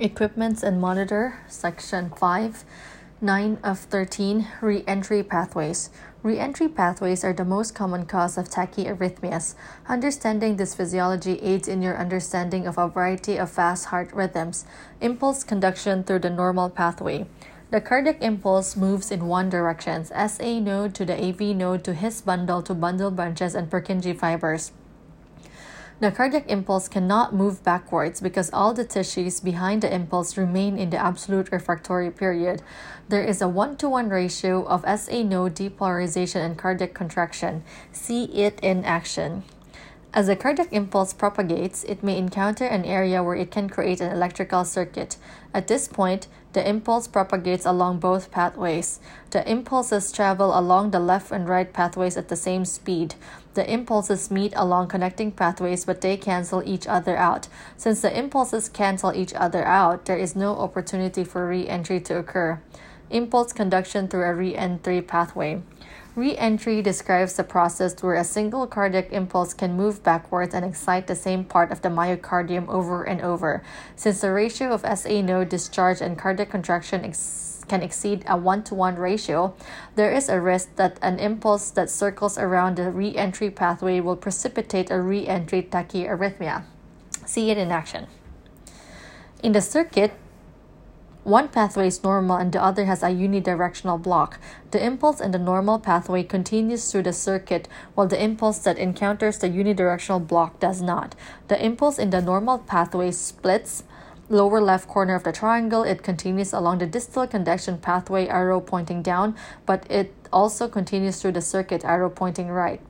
Equipments 0.00 0.62
and 0.62 0.80
Monitor, 0.80 1.40
Section 1.46 2.08
5, 2.16 2.64
9 3.20 3.58
of 3.62 3.80
13, 3.80 4.48
Re-entry 4.62 5.22
pathways. 5.22 5.90
Re-entry 6.22 6.68
pathways 6.68 7.22
are 7.22 7.34
the 7.34 7.44
most 7.44 7.74
common 7.74 8.06
cause 8.06 8.38
of 8.38 8.48
tachyarrhythmias. 8.48 9.56
Understanding 9.90 10.56
this 10.56 10.74
physiology 10.74 11.34
aids 11.42 11.68
in 11.68 11.82
your 11.82 11.98
understanding 11.98 12.66
of 12.66 12.78
a 12.78 12.88
variety 12.88 13.36
of 13.36 13.50
fast 13.50 13.86
heart 13.86 14.10
rhythms. 14.14 14.64
Impulse 15.02 15.44
conduction 15.44 16.02
through 16.02 16.20
the 16.20 16.30
normal 16.30 16.70
pathway. 16.70 17.26
The 17.70 17.82
cardiac 17.82 18.22
impulse 18.22 18.76
moves 18.76 19.10
in 19.10 19.26
one 19.26 19.50
direction, 19.50 20.06
SA 20.06 20.60
node 20.60 20.94
to 20.94 21.04
the 21.04 21.22
AV 21.22 21.54
node 21.54 21.84
to 21.84 21.92
His 21.92 22.22
bundle 22.22 22.62
to 22.62 22.72
bundle 22.72 23.10
branches 23.10 23.54
and 23.54 23.68
Purkinje 23.68 24.18
fibers. 24.18 24.72
The 26.00 26.10
cardiac 26.10 26.48
impulse 26.48 26.88
cannot 26.88 27.34
move 27.34 27.62
backwards 27.62 28.22
because 28.22 28.50
all 28.54 28.72
the 28.72 28.84
tissues 28.84 29.38
behind 29.38 29.82
the 29.82 29.94
impulse 29.94 30.38
remain 30.38 30.78
in 30.78 30.88
the 30.88 30.96
absolute 30.96 31.52
refractory 31.52 32.10
period. 32.10 32.62
There 33.10 33.22
is 33.22 33.42
a 33.42 33.48
1 33.48 33.76
to 33.76 33.88
1 33.90 34.08
ratio 34.08 34.64
of 34.64 34.80
SA 34.98 35.22
node 35.22 35.54
depolarization 35.54 36.40
and 36.40 36.56
cardiac 36.56 36.94
contraction. 36.94 37.64
See 37.92 38.24
it 38.32 38.58
in 38.62 38.82
action. 38.86 39.44
As 40.12 40.26
the 40.26 40.34
cardiac 40.34 40.72
impulse 40.72 41.12
propagates, 41.12 41.84
it 41.84 42.02
may 42.02 42.18
encounter 42.18 42.64
an 42.64 42.84
area 42.84 43.22
where 43.22 43.36
it 43.36 43.52
can 43.52 43.68
create 43.68 44.00
an 44.00 44.10
electrical 44.10 44.64
circuit. 44.64 45.16
At 45.54 45.68
this 45.68 45.86
point, 45.86 46.26
the 46.52 46.68
impulse 46.68 47.06
propagates 47.06 47.64
along 47.64 48.00
both 48.00 48.32
pathways. 48.32 48.98
The 49.30 49.48
impulses 49.48 50.10
travel 50.10 50.58
along 50.58 50.90
the 50.90 50.98
left 50.98 51.30
and 51.30 51.48
right 51.48 51.72
pathways 51.72 52.16
at 52.16 52.26
the 52.26 52.34
same 52.34 52.64
speed. 52.64 53.14
The 53.54 53.72
impulses 53.72 54.32
meet 54.32 54.52
along 54.56 54.88
connecting 54.88 55.30
pathways, 55.30 55.84
but 55.84 56.00
they 56.00 56.16
cancel 56.16 56.60
each 56.66 56.88
other 56.88 57.16
out. 57.16 57.46
Since 57.76 58.00
the 58.00 58.16
impulses 58.18 58.68
cancel 58.68 59.14
each 59.14 59.32
other 59.34 59.64
out, 59.64 60.06
there 60.06 60.18
is 60.18 60.34
no 60.34 60.56
opportunity 60.56 61.22
for 61.22 61.46
re 61.46 61.68
entry 61.68 62.00
to 62.00 62.18
occur. 62.18 62.60
Impulse 63.10 63.52
conduction 63.52 64.08
through 64.08 64.24
a 64.24 64.34
re 64.34 64.56
entry 64.56 65.02
pathway. 65.02 65.62
Re-entry 66.16 66.82
describes 66.82 67.34
the 67.34 67.44
process 67.44 68.02
where 68.02 68.16
a 68.16 68.24
single 68.24 68.66
cardiac 68.66 69.12
impulse 69.12 69.54
can 69.54 69.76
move 69.76 70.02
backwards 70.02 70.54
and 70.54 70.64
excite 70.64 71.06
the 71.06 71.14
same 71.14 71.44
part 71.44 71.70
of 71.70 71.82
the 71.82 71.88
myocardium 71.88 72.68
over 72.68 73.04
and 73.04 73.20
over. 73.20 73.62
Since 73.94 74.20
the 74.20 74.32
ratio 74.32 74.72
of 74.72 74.80
SA 74.98 75.20
node 75.20 75.48
discharge 75.48 76.00
and 76.00 76.18
cardiac 76.18 76.50
contraction 76.50 77.04
ex- 77.04 77.64
can 77.68 77.82
exceed 77.82 78.24
a 78.26 78.36
1 78.36 78.64
to 78.64 78.74
1 78.74 78.96
ratio, 78.96 79.54
there 79.94 80.10
is 80.10 80.28
a 80.28 80.40
risk 80.40 80.74
that 80.74 80.98
an 81.00 81.20
impulse 81.20 81.70
that 81.70 81.88
circles 81.88 82.36
around 82.36 82.76
the 82.76 82.90
re-entry 82.90 83.48
pathway 83.48 84.00
will 84.00 84.16
precipitate 84.16 84.90
a 84.90 85.00
re-entry 85.00 85.62
tachyarrhythmia. 85.62 86.64
See 87.24 87.50
it 87.52 87.58
in 87.58 87.70
action. 87.70 88.08
In 89.44 89.52
the 89.52 89.60
circuit, 89.60 90.12
one 91.24 91.48
pathway 91.48 91.88
is 91.88 92.02
normal 92.02 92.36
and 92.36 92.50
the 92.50 92.62
other 92.62 92.86
has 92.86 93.02
a 93.02 93.08
unidirectional 93.08 94.02
block. 94.02 94.38
The 94.70 94.82
impulse 94.84 95.20
in 95.20 95.32
the 95.32 95.38
normal 95.38 95.78
pathway 95.78 96.22
continues 96.22 96.90
through 96.90 97.02
the 97.02 97.12
circuit 97.12 97.68
while 97.94 98.06
the 98.06 98.22
impulse 98.22 98.58
that 98.60 98.78
encounters 98.78 99.38
the 99.38 99.48
unidirectional 99.48 100.26
block 100.26 100.60
does 100.60 100.80
not. 100.80 101.14
The 101.48 101.62
impulse 101.62 101.98
in 101.98 102.10
the 102.10 102.22
normal 102.22 102.58
pathway 102.58 103.10
splits 103.10 103.84
lower 104.30 104.60
left 104.60 104.88
corner 104.88 105.14
of 105.14 105.24
the 105.24 105.32
triangle. 105.32 105.82
It 105.82 106.02
continues 106.02 106.52
along 106.54 106.78
the 106.78 106.86
distal 106.86 107.26
conduction 107.26 107.78
pathway 107.78 108.26
arrow 108.26 108.60
pointing 108.60 109.02
down, 109.02 109.36
but 109.66 109.84
it 109.90 110.14
also 110.32 110.68
continues 110.68 111.20
through 111.20 111.32
the 111.32 111.42
circuit 111.42 111.84
arrow 111.84 112.08
pointing 112.08 112.48
right. 112.48 112.80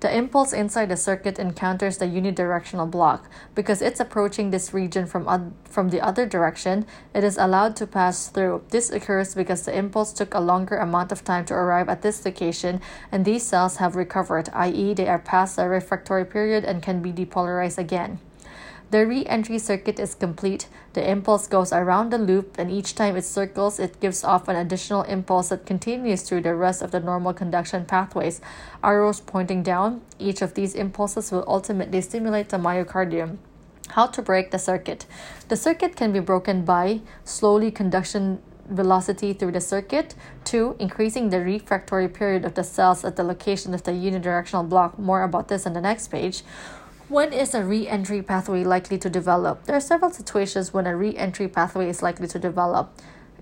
The 0.00 0.14
impulse 0.14 0.52
inside 0.52 0.88
the 0.88 0.96
circuit 0.96 1.38
encounters 1.38 1.98
the 1.98 2.06
unidirectional 2.06 2.90
block. 2.90 3.28
Because 3.54 3.80
it's 3.80 4.00
approaching 4.00 4.50
this 4.50 4.74
region 4.74 5.06
from, 5.06 5.26
un- 5.28 5.54
from 5.64 5.90
the 5.90 6.00
other 6.00 6.26
direction, 6.26 6.86
it 7.14 7.24
is 7.24 7.38
allowed 7.38 7.76
to 7.76 7.86
pass 7.86 8.28
through. 8.28 8.62
This 8.70 8.90
occurs 8.90 9.34
because 9.34 9.62
the 9.62 9.76
impulse 9.76 10.12
took 10.12 10.34
a 10.34 10.40
longer 10.40 10.76
amount 10.76 11.12
of 11.12 11.24
time 11.24 11.44
to 11.46 11.54
arrive 11.54 11.88
at 11.88 12.02
this 12.02 12.24
location, 12.24 12.80
and 13.10 13.24
these 13.24 13.42
cells 13.42 13.76
have 13.76 13.96
recovered, 13.96 14.48
i.e., 14.52 14.94
they 14.94 15.08
are 15.08 15.18
past 15.18 15.56
the 15.56 15.68
refractory 15.68 16.24
period 16.24 16.64
and 16.64 16.82
can 16.82 17.00
be 17.00 17.12
depolarized 17.12 17.78
again. 17.78 18.18
The 18.94 19.08
re-entry 19.08 19.58
circuit 19.58 19.98
is 19.98 20.14
complete. 20.14 20.68
The 20.92 21.10
impulse 21.10 21.48
goes 21.48 21.72
around 21.72 22.10
the 22.10 22.16
loop 22.16 22.60
and 22.60 22.70
each 22.70 22.94
time 22.94 23.16
it 23.16 23.24
circles, 23.24 23.80
it 23.80 23.98
gives 23.98 24.22
off 24.22 24.46
an 24.46 24.54
additional 24.54 25.02
impulse 25.02 25.48
that 25.48 25.66
continues 25.66 26.22
through 26.22 26.42
the 26.42 26.54
rest 26.54 26.80
of 26.80 26.92
the 26.92 27.00
normal 27.00 27.34
conduction 27.34 27.86
pathways. 27.86 28.40
Arrows 28.84 29.18
pointing 29.18 29.64
down, 29.64 30.02
each 30.20 30.42
of 30.42 30.54
these 30.54 30.76
impulses 30.76 31.32
will 31.32 31.44
ultimately 31.48 32.00
stimulate 32.02 32.50
the 32.50 32.56
myocardium. 32.56 33.38
How 33.88 34.06
to 34.06 34.22
break 34.22 34.52
the 34.52 34.60
circuit. 34.60 35.06
The 35.48 35.56
circuit 35.56 35.96
can 35.96 36.12
be 36.12 36.20
broken 36.20 36.64
by 36.64 37.00
slowly 37.24 37.72
conduction 37.72 38.40
velocity 38.70 39.32
through 39.32 39.52
the 39.52 39.60
circuit. 39.60 40.14
Two, 40.44 40.76
increasing 40.78 41.30
the 41.30 41.40
refractory 41.40 42.06
period 42.06 42.44
of 42.44 42.54
the 42.54 42.62
cells 42.62 43.04
at 43.04 43.16
the 43.16 43.24
location 43.24 43.74
of 43.74 43.82
the 43.82 43.90
unidirectional 43.90 44.68
block. 44.68 45.00
More 45.00 45.24
about 45.24 45.48
this 45.48 45.66
on 45.66 45.72
the 45.72 45.80
next 45.80 46.12
page. 46.12 46.44
When 47.08 47.34
is 47.34 47.54
a 47.54 47.62
re-entry 47.62 48.22
pathway 48.22 48.64
likely 48.64 48.96
to 48.96 49.10
develop? 49.10 49.64
There 49.64 49.76
are 49.76 49.80
several 49.80 50.10
situations 50.10 50.72
when 50.72 50.86
a 50.86 50.96
re-entry 50.96 51.48
pathway 51.48 51.90
is 51.90 52.02
likely 52.02 52.26
to 52.28 52.38
develop. 52.38 52.98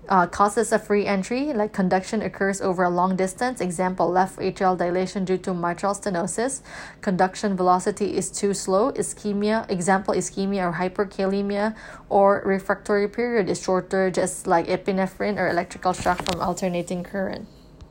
Uh, 0.09 0.27
causes 0.27 0.73
of 0.73 0.89
re-entry, 0.89 1.53
like 1.53 1.71
conduction 1.71 2.21
occurs 2.21 2.59
over 2.59 2.83
a 2.83 2.89
long 2.89 3.15
distance, 3.15 3.61
example 3.61 4.09
left 4.09 4.37
atrial 4.39 4.77
dilation 4.77 5.23
due 5.23 5.37
to 5.37 5.53
mitral 5.53 5.95
stenosis. 5.95 6.61
Conduction 6.99 7.55
velocity 7.55 8.17
is 8.17 8.29
too 8.29 8.53
slow, 8.53 8.91
ischemia, 8.91 9.65
example 9.71 10.13
ischemia 10.13 10.67
or 10.67 10.73
hyperkalemia, 10.73 11.73
or 12.09 12.43
refractory 12.45 13.07
period 13.07 13.49
is 13.49 13.63
shorter, 13.63 14.11
just 14.11 14.45
like 14.45 14.67
epinephrine 14.67 15.37
or 15.37 15.47
electrical 15.47 15.93
shock 15.93 16.21
from 16.23 16.41
alternating 16.41 17.01
current. 17.01 17.47